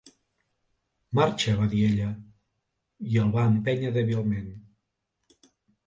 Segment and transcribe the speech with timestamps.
[1.19, 2.09] "Marxa" va dir ella,
[3.13, 4.53] i el va empènyer dèbilment.